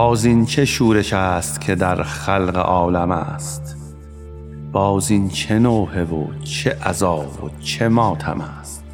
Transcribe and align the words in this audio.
باز 0.00 0.24
این 0.24 0.46
چه 0.46 0.64
شورش 0.64 1.12
است 1.12 1.60
که 1.60 1.74
در 1.74 2.02
خلق 2.02 2.56
عالم 2.56 3.10
است؟ 3.10 3.76
باز 4.72 5.10
این 5.10 5.28
چه 5.28 5.58
نوحه 5.58 6.04
و 6.04 6.26
چه 6.44 6.76
عذاب 6.84 7.44
و 7.44 7.48
چه 7.60 7.88
ماتم 7.88 8.40
است؟ 8.40 8.84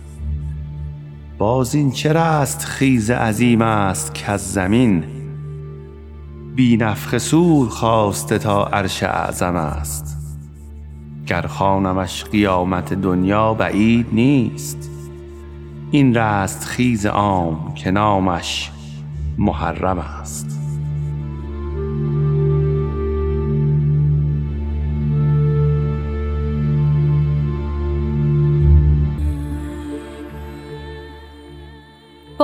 باز 1.39 1.75
این 1.75 1.91
چه 1.91 2.13
رست 2.13 2.65
خیز 2.65 3.11
عظیم 3.11 3.63
است 3.63 4.15
که 4.15 4.37
زمین؟ 4.37 5.05
بی 6.55 6.77
نفخ 6.77 7.19
سور 7.19 7.69
خواسته 7.69 8.39
تا 8.39 8.65
عرش 8.65 9.03
اعظم 9.03 9.57
است. 9.57 10.17
گر 11.27 11.47
خوانمش 11.47 12.25
قیامت 12.25 12.93
دنیا 12.93 13.55
بعید 13.55 14.07
نیست. 14.13 14.91
این 15.91 16.17
رست 16.17 16.65
خیز 16.65 17.07
عام 17.07 17.75
که 17.75 17.91
نامش 17.91 18.71
محرم 19.39 19.99
است. 19.99 20.56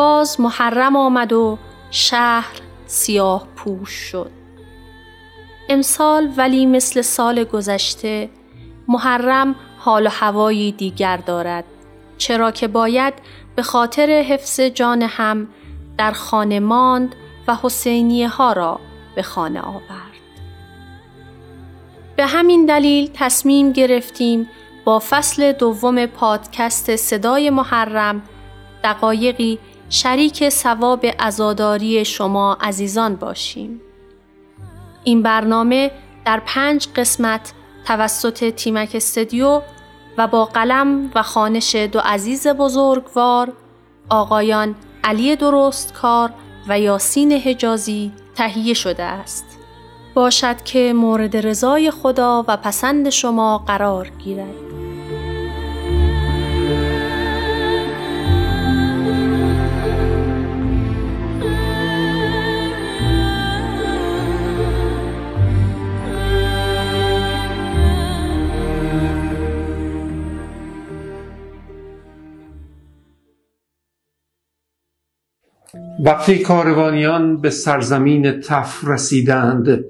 باز 0.03 0.41
محرم 0.41 0.97
آمد 0.97 1.33
و 1.33 1.59
شهر 1.91 2.61
سیاه 2.87 3.47
پوش 3.57 3.91
شد. 3.91 4.31
امسال 5.69 6.29
ولی 6.37 6.67
مثل 6.67 7.01
سال 7.01 7.45
گذشته 7.45 8.31
محرم 8.89 9.55
حال 9.79 10.07
و 10.07 10.11
هوایی 10.13 10.73
دیگر 10.73 11.17
دارد 11.17 11.65
چرا 12.19 12.51
که 12.51 12.69
باید 12.69 13.15
به 13.57 13.63
خاطر 13.63 14.11
حفظ 14.11 14.61
جان 14.61 15.03
هم 15.03 15.49
در 15.99 16.13
خانه 16.13 16.61
ماند 16.61 17.15
و 17.49 17.57
حسینیه 17.63 18.29
ها 18.29 18.53
را 18.53 18.81
به 19.15 19.23
خانه 19.23 19.61
آورد. 19.61 20.23
به 22.17 22.27
همین 22.27 22.67
دلیل 22.67 23.11
تصمیم 23.15 23.73
گرفتیم 23.73 24.49
با 24.85 25.03
فصل 25.11 25.53
دوم 25.53 26.07
پادکست 26.07 26.97
صدای 26.97 27.51
محرم 27.51 28.23
دقایقی 28.85 29.59
شریک 29.93 30.49
ثواب 30.49 31.07
ازاداری 31.19 32.05
شما 32.05 32.59
عزیزان 32.61 33.17
باشیم. 33.17 33.81
این 35.05 35.23
برنامه 35.23 35.91
در 36.25 36.43
پنج 36.47 36.89
قسمت 36.97 37.53
توسط 37.87 38.51
تیمک 38.51 38.91
استدیو 38.95 39.63
و 40.19 40.27
با 40.27 40.45
قلم 40.45 41.11
و 41.15 41.23
خانش 41.23 41.75
دو 41.75 42.01
عزیز 42.05 42.47
بزرگوار 42.47 43.53
آقایان 44.09 44.75
علی 45.05 45.37
درستکار 45.37 46.31
و 46.69 46.81
یاسین 46.81 47.33
حجازی 47.33 48.13
تهیه 48.35 48.75
شده 48.75 49.03
است. 49.03 49.45
باشد 50.15 50.63
که 50.63 50.93
مورد 50.93 51.47
رضای 51.47 51.91
خدا 51.91 52.45
و 52.49 52.57
پسند 52.57 53.11
شما 53.11 53.59
قرار 53.59 54.09
گیرد. 54.09 54.72
وقتی 76.05 76.39
کاروانیان 76.39 77.37
به 77.37 77.51
سرزمین 77.51 78.41
تف 78.41 78.85
رسیدند 78.85 79.85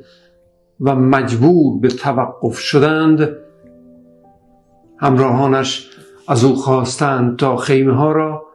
و 0.81 0.95
مجبور 0.95 1.81
به 1.81 1.89
توقف 1.89 2.59
شدند 2.59 3.29
همراهانش 4.99 5.91
از 6.29 6.45
او 6.45 6.57
خواستند 6.57 7.39
تا 7.39 7.57
خیمه 7.57 7.95
ها 7.95 8.13
را 8.13 8.47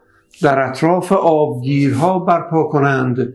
در 0.41 0.59
اطراف 0.59 1.11
آبگیرها 1.11 2.19
برپا 2.19 2.63
کنند 2.63 3.33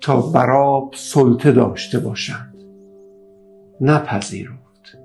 تا 0.00 0.20
براب 0.20 0.94
سلطه 0.96 1.52
داشته 1.52 1.98
باشند. 1.98 2.54
نپذیرفت. 3.80 4.98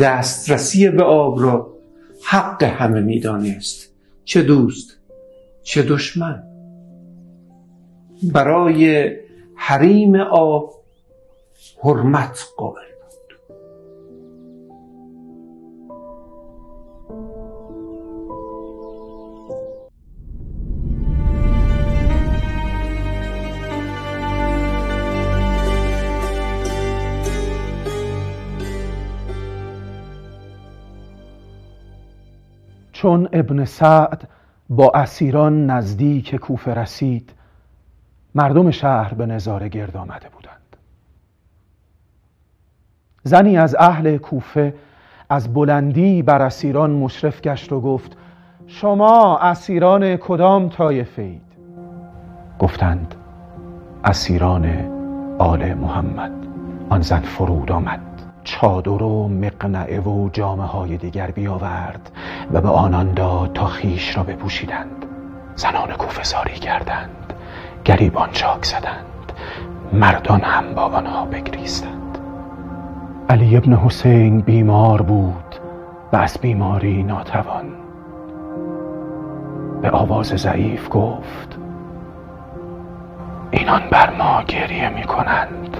دسترسی 0.00 0.88
به 0.88 1.02
آب 1.02 1.42
را 1.42 1.74
حق 2.24 2.62
همه 2.62 3.00
می‌دانست 3.00 3.92
چه 4.24 4.42
دوست 4.42 4.98
چه 5.62 5.82
دشمن. 5.82 6.47
برای 8.22 9.10
حریم 9.54 10.16
آب 10.16 10.70
حرمت 11.82 12.44
قائل 12.56 12.88
چون 32.92 33.28
ابن 33.32 33.64
سعد 33.64 34.28
با 34.68 34.90
اسیران 34.94 35.66
نزدیک 35.66 36.36
کوفه 36.36 36.74
رسید 36.74 37.32
مردم 38.38 38.70
شهر 38.70 39.14
به 39.14 39.26
نظاره 39.26 39.68
گرد 39.68 39.96
آمده 39.96 40.28
بودند. 40.28 40.76
زنی 43.22 43.58
از 43.58 43.76
اهل 43.78 44.16
کوفه 44.16 44.74
از 45.30 45.54
بلندی 45.54 46.22
بر 46.22 46.42
اسیران 46.42 46.90
مشرف 46.90 47.40
گشت 47.40 47.72
و 47.72 47.80
گفت 47.80 48.16
شما 48.66 49.38
اسیران 49.38 50.16
کدام 50.16 50.68
طایفه 50.68 51.22
اید 51.22 51.42
گفتند 52.58 53.14
اسیران 54.04 54.66
آل 55.38 55.74
محمد. 55.74 56.32
آن 56.90 57.00
زن 57.00 57.20
فرود 57.20 57.72
آمد 57.72 58.00
چادر 58.44 59.02
و 59.02 59.28
مقنعه 59.28 60.00
و 60.00 60.28
جامعه 60.32 60.66
های 60.66 60.96
دیگر 60.96 61.30
بیاورد 61.30 62.10
و 62.52 62.60
به 62.60 62.68
آنان 62.68 63.14
داد 63.14 63.52
تا 63.52 63.66
خیش 63.66 64.16
را 64.16 64.22
بپوشیدند. 64.22 65.06
زنان 65.54 65.92
کوفه 65.92 66.22
ساری 66.22 66.54
کردند. 66.54 67.17
گریبان 67.88 68.28
چاک 68.32 68.64
زدند. 68.64 69.32
مردان 69.92 70.40
هم 70.40 70.74
با 70.74 70.82
آنها 70.82 71.24
بگریستند. 71.24 72.18
علی 73.28 73.56
ابن 73.56 73.72
حسین 73.72 74.40
بیمار 74.40 75.02
بود 75.02 75.54
و 76.12 76.16
از 76.16 76.38
بیماری 76.40 77.02
ناتوان. 77.02 77.64
به 79.82 79.90
آواز 79.90 80.26
ضعیف 80.26 80.88
گفت 80.90 81.58
اینان 83.50 83.82
بر 83.90 84.16
ما 84.18 84.42
گریه 84.42 84.88
می 84.88 85.02
کنند 85.02 85.76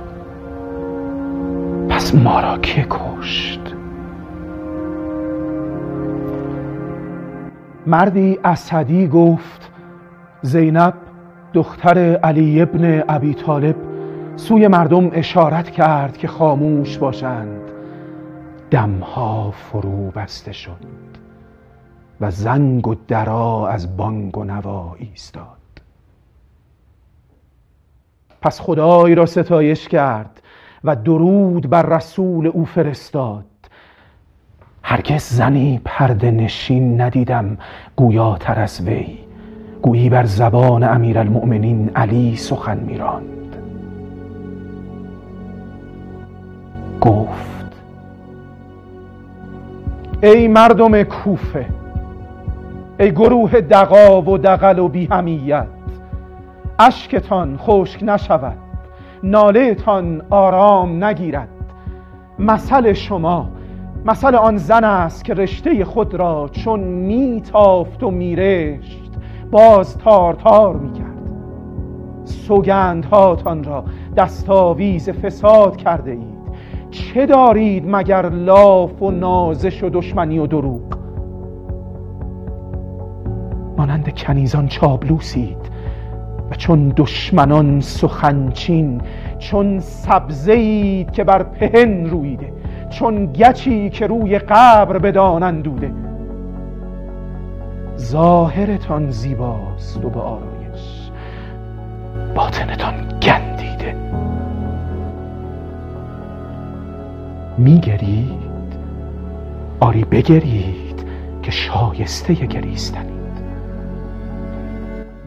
پس 1.88 2.14
ما 2.14 2.40
را 2.40 2.58
که 2.58 2.86
کشت؟ 2.90 3.74
مردی 7.86 8.38
اسدی 8.44 9.08
گفت 9.08 9.70
زینب 10.42 10.94
دختر 11.54 11.98
علی 12.16 12.62
ابن 12.62 13.04
ابی 13.08 13.34
طالب 13.34 13.76
سوی 14.36 14.68
مردم 14.68 15.10
اشارت 15.12 15.70
کرد 15.70 16.16
که 16.16 16.28
خاموش 16.28 16.98
باشند. 16.98 17.60
دمها 18.70 19.50
فرو 19.50 20.10
بسته 20.10 20.52
شد 20.52 20.84
و 22.20 22.30
زنگ 22.30 22.88
و 22.88 22.94
درا 23.08 23.68
از 23.68 23.96
بانگ 23.96 24.38
و 24.38 24.44
نوا 24.44 24.96
ایستاد. 24.98 25.44
پس 28.42 28.60
خدای 28.60 29.14
را 29.14 29.26
ستایش 29.26 29.88
کرد 29.88 30.42
و 30.84 30.96
درود 30.96 31.70
بر 31.70 31.82
رسول 31.82 32.46
او 32.46 32.64
فرستاد. 32.64 33.44
هرگز 34.82 35.22
زنی 35.22 35.80
پرده 35.84 36.30
نشین 36.30 37.00
ندیدم 37.00 37.58
گویاتر 37.96 38.60
از 38.60 38.80
وی. 38.80 39.27
گویی 39.82 40.08
بر 40.08 40.24
زبان 40.24 40.82
امیرالمؤمنین 40.82 41.90
علی 41.96 42.36
سخن 42.36 42.78
میراند. 42.78 43.56
گفت 47.00 47.72
ای 50.22 50.48
مردم 50.48 51.02
کوفه 51.02 51.66
ای 53.00 53.10
گروه 53.10 53.60
دقا 53.60 54.22
و 54.22 54.38
دقل 54.38 54.78
و 54.78 54.88
بیهمیت 54.88 55.66
اشکتان 56.78 57.56
خشک 57.56 58.02
نشود 58.02 58.56
نالهتان 59.22 60.22
آرام 60.30 61.04
نگیرد. 61.04 61.48
مثل 62.38 62.92
شما 62.92 63.48
مثل 64.04 64.34
آن 64.34 64.56
زن 64.56 64.84
است 64.84 65.24
که 65.24 65.34
رشته 65.34 65.84
خود 65.84 66.14
را 66.14 66.48
چون 66.52 66.80
میتافت 66.80 68.02
و 68.02 68.10
میرشت. 68.10 69.07
باز 69.50 69.98
تار 69.98 70.34
تار 70.34 70.76
می 70.76 70.92
کرد. 70.92 71.08
سوگندهاتان 72.24 73.64
را 73.64 73.84
دستاویز 74.16 75.10
فساد 75.10 75.76
کرده 75.76 76.10
اید. 76.10 76.38
چه 76.90 77.26
دارید 77.26 77.84
مگر 77.86 78.28
لاف 78.28 79.02
و 79.02 79.10
نازش 79.10 79.84
و 79.84 79.90
دشمنی 79.90 80.38
و 80.38 80.46
دروغ؟ 80.46 80.98
مانند 83.76 84.14
کنیزان 84.14 84.68
چابلوسید 84.68 85.70
و 86.50 86.54
چون 86.54 86.92
دشمنان 86.96 87.80
سخنچین 87.80 89.00
چون 89.38 89.80
سبزید 89.80 91.10
که 91.10 91.24
بر 91.24 91.42
پهن 91.42 92.06
رویده 92.06 92.52
چون 92.90 93.26
گچی 93.26 93.90
که 93.90 94.06
روی 94.06 94.38
قبر 94.38 94.98
بدانند 94.98 95.62
دوده 95.62 95.92
ظاهرتان 97.98 99.10
زیباست 99.10 100.04
و 100.04 100.10
به 100.10 100.20
آرایش. 100.20 101.10
باطنتان 102.34 103.18
گندیده. 103.22 103.96
میگرید؟ 107.58 108.48
آری 109.80 110.04
بگرید 110.04 111.04
که 111.42 111.50
شایسته 111.50 112.34
گریستنید. 112.34 113.18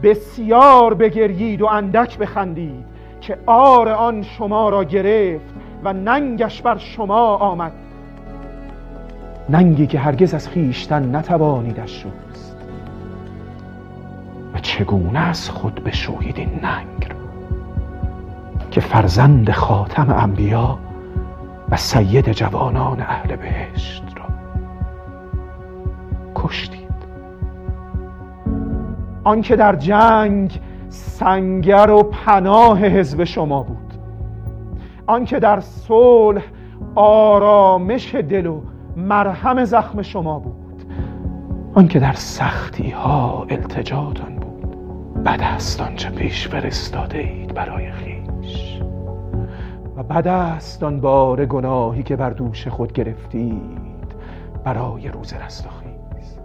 بسیار 0.02 0.94
بگرید 0.94 1.62
و 1.62 1.66
اندک 1.66 2.18
بخندید 2.18 2.84
که 3.20 3.38
آر 3.46 3.88
آن 3.88 4.22
شما 4.22 4.68
را 4.68 4.84
گرفت 4.84 5.54
و 5.84 5.92
ننگش 5.92 6.62
بر 6.62 6.78
شما 6.78 7.36
آمد. 7.36 7.72
ننگی 9.48 9.86
که 9.86 9.98
هرگز 9.98 10.34
از 10.34 10.48
خیشتن 10.48 11.16
نتوانیدش 11.16 12.06
و 12.06 12.08
چگونه 14.62 15.18
از 15.18 15.50
خود 15.50 15.84
بشویید 15.84 16.38
این 16.38 16.60
ننگ 16.62 17.08
را؟ 17.10 17.16
که 18.70 18.80
فرزند 18.80 19.50
خاتم 19.50 20.10
انبیا 20.10 20.78
و 21.70 21.76
سید 21.76 22.32
جوانان 22.32 23.00
اهل 23.00 23.36
بهشت 23.36 24.04
را 24.16 24.24
کشتید. 26.34 26.92
آنکه 29.24 29.56
در 29.56 29.76
جنگ 29.76 30.60
سنگر 30.88 31.90
و 31.90 32.02
پناه 32.02 32.86
حزب 32.86 33.24
شما 33.24 33.62
بود. 33.62 33.94
آنکه 35.06 35.38
در 35.38 35.60
صلح 35.60 36.42
آرامش 36.94 38.14
دل 38.14 38.46
و 38.46 38.62
مرهم 38.96 39.64
زخم 39.64 40.02
شما 40.02 40.38
بود. 40.38 40.84
آنکه 41.74 41.98
در 41.98 42.12
سختی 42.12 42.90
ها 42.90 43.46
التجاتان 43.50 44.41
بد 45.24 45.40
است 45.42 45.80
آنچه 45.80 46.10
پیش 46.10 46.48
فرستاده 46.48 47.18
اید 47.18 47.54
برای 47.54 47.90
خیش. 47.90 48.80
و 49.96 50.02
بد 50.02 50.28
است 50.28 50.82
آن 50.82 51.00
بار 51.00 51.46
گناهی 51.46 52.02
که 52.02 52.16
بر 52.16 52.30
دوش 52.30 52.68
خود 52.68 52.92
گرفتید 52.92 54.14
برای 54.64 55.08
روز 55.08 55.32
رستاخیز 55.32 56.38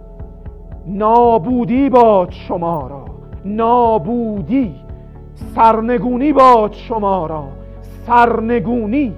نابودی 0.86 1.90
باد 1.90 2.30
شما 2.30 2.86
را 2.86 3.04
نابودی 3.44 4.74
سرنگونی 5.54 6.32
باد 6.32 6.72
شما 6.72 7.26
را 7.26 7.48
سرنگونی. 8.06 9.14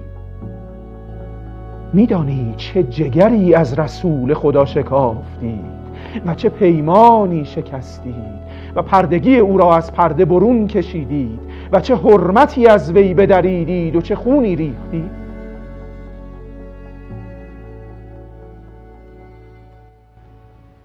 میدانی 1.93 2.53
چه 2.57 2.83
جگری 2.83 3.55
از 3.55 3.79
رسول 3.79 4.33
خدا 4.33 4.65
شکافتید 4.65 5.81
و 6.25 6.35
چه 6.35 6.49
پیمانی 6.49 7.45
شکستید 7.45 8.50
و 8.75 8.81
پردگی 8.81 9.37
او 9.37 9.57
را 9.57 9.75
از 9.75 9.93
پرده 9.93 10.25
برون 10.25 10.67
کشیدید 10.67 11.39
و 11.71 11.79
چه 11.79 11.95
حرمتی 11.95 12.67
از 12.67 12.91
وی 12.91 13.13
بدریدید 13.13 13.95
و 13.95 14.01
چه 14.01 14.15
خونی 14.15 14.55
ریختید؟ 14.55 15.21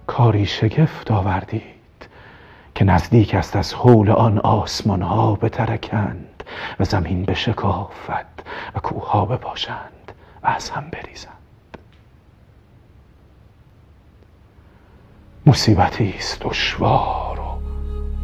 کاری 0.07 0.45
شگفت 0.45 1.11
آوردید 1.11 1.61
که 2.75 2.85
نزدیک 2.85 3.35
است 3.35 3.55
از 3.55 3.73
حول 3.73 4.09
آن 4.09 4.37
آسمان 4.37 5.01
ها 5.01 5.35
بترکند 5.35 6.43
و 6.79 6.83
زمین 6.83 7.23
بشکافد 7.25 8.25
و 8.75 8.79
کوه 8.79 9.09
ها 9.11 9.25
بپاشند 9.25 10.11
و 10.43 10.47
از 10.47 10.69
هم 10.69 10.83
بریزند. 10.91 11.33
مصیبتی 15.45 16.13
است 16.17 16.41
دشوار. 16.41 17.36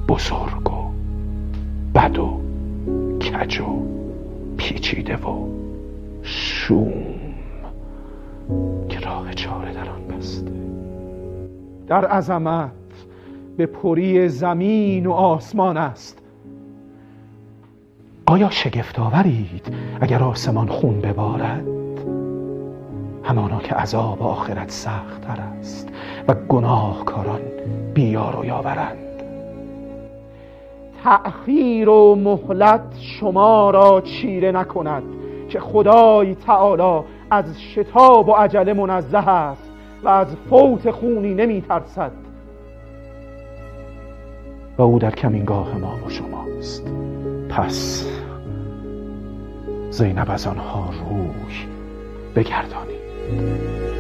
بزرگ 0.08 0.70
و 0.70 0.92
بد 1.96 2.20
و 2.20 2.42
کج 3.20 3.62
و 3.62 3.88
پیچیده 4.58 5.16
و 5.16 5.48
شوم. 6.24 7.04
که 8.90 9.00
راه 9.00 9.34
چاره 9.34 9.74
در 9.74 9.90
آن 9.90 10.18
بسته. 10.18 10.52
در 11.88 12.06
عظمت 12.06 12.72
به 13.58 13.66
پری 13.66 14.30
زمین 14.30 15.06
و 15.06 15.12
آسمان 15.12 15.78
است. 15.78 16.20
آیا 18.26 18.50
شگفت 18.50 19.00
آورید 19.00 19.74
اگر 20.02 20.24
آسمان 20.24 20.68
خون 20.68 21.02
ببارد؟ 21.02 21.68
همانا 23.24 23.60
که 23.60 23.76
عذاب 23.76 24.24
آخرت 24.24 24.72
سخت 24.72 25.22
تر 25.22 25.42
است 25.42 25.90
و 26.28 26.34
گناهکاران 26.34 27.42
بیار 27.94 28.40
و 28.40 28.46
یاورند. 28.46 29.13
تأخیر 31.04 31.90
و 31.90 32.16
مهلت 32.16 32.82
شما 33.00 33.70
را 33.72 34.02
چیره 34.02 34.52
نکند 34.52 35.04
که 35.50 35.60
خدای 35.60 36.36
تعالی 36.36 37.06
از 37.32 37.62
شتاب 37.62 38.30
و 38.30 38.32
عجله 38.32 38.74
منزه 38.74 39.30
است 39.30 39.72
و 40.04 40.10
از 40.10 40.28
فوت 40.50 40.92
خونی 40.92 41.34
نمی 41.34 41.62
ترسد 41.62 42.12
و 44.78 44.82
او 44.82 45.00
در 45.00 45.12
کمینگاه 45.12 45.78
ما 45.78 45.96
و 46.06 46.10
شماست. 46.10 46.92
پس 47.50 48.08
زینب 49.90 50.32
از 50.32 50.48
آنها 50.48 50.90
روی 51.10 51.52
بگردانید. 52.36 53.93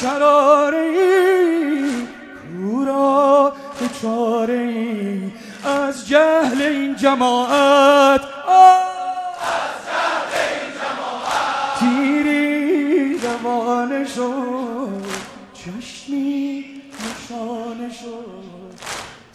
شراره 0.00 0.78
ای 0.78 2.06
کورا 2.52 3.52
چاره 4.02 4.54
ای 4.54 5.20
از 5.64 6.08
جهل 6.08 6.62
این 6.62 6.96
جماعت. 6.96 8.20
تیری 11.80 13.18
روانه 13.18 14.04
شد 14.04 15.04
چشمی 15.54 16.64
نشانه 16.92 17.90
شد. 17.92 18.86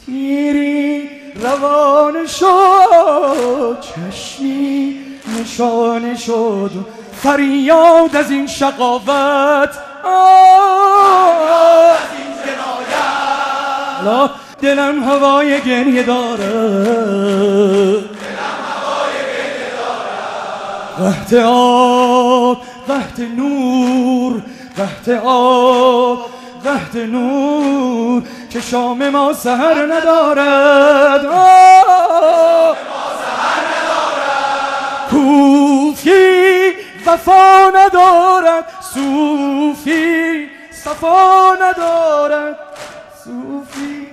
تیری 0.05 1.09
روانه 1.35 2.27
شد 2.27 3.77
چشمی 3.81 4.99
نشانه 5.39 6.15
شد. 6.15 6.71
فریاد 7.23 8.15
از 8.15 8.31
این 8.31 8.47
شقاوت. 8.47 9.90
لا 14.05 14.29
دلم 14.61 15.03
هوای 15.03 15.61
گریه 15.61 16.03
داره. 16.03 17.31
وقت 20.99 21.33
آب 21.45 22.57
وقت 22.87 23.19
نور 23.37 24.41
وقت 24.77 25.09
آب 25.25 26.19
وقت 26.65 26.95
نور 26.95 28.23
که 28.49 28.61
شام 28.61 29.09
ما 29.09 29.33
سهر 29.33 29.85
ندارد. 29.93 31.25
کوفی 35.09 36.71
وفا 37.05 37.69
ندارد. 37.75 38.65
صوفی 38.93 40.49
صفا 40.71 41.55
ندارد. 41.55 42.57
صوفی 43.23 44.07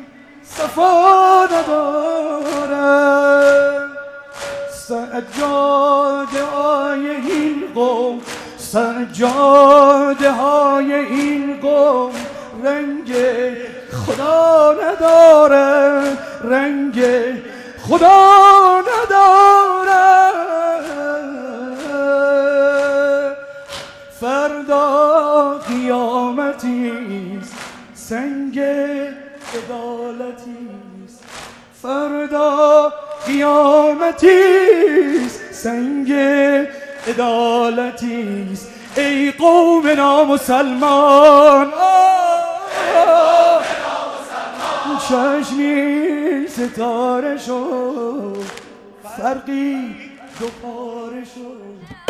صفا 0.45 1.45
ندارد. 1.45 3.09
سجاده 4.89 6.45
های 6.45 7.11
این 7.11 7.65
قوم 7.75 8.21
سجاده 8.59 10.31
های 10.31 10.95
این 10.95 11.61
قوم 11.61 12.13
رنگ 12.65 13.15
خدا 14.07 14.75
ندارد 14.83 16.19
رنگ 16.45 17.05
خدا 17.89 18.81
ندارد. 18.81 19.58
فردا 25.89 26.29
قیامتیست. 26.37 27.55
سنگ 27.95 28.59
عدالتیست. 29.55 31.25
فردا 31.83 32.93
قیامتیست. 33.27 34.73
سنگ 35.53 36.13
عدالتیست. 37.07 38.69
ای 38.97 39.31
قوم 39.31 39.89
نامسلمان. 39.89 41.73
چشمی 45.09 46.47
ستاره 46.49 47.39
شد 47.39 48.45
فرقی 49.17 49.95
دو 50.41 50.47
پاره 50.63 51.25
شد 51.25 52.08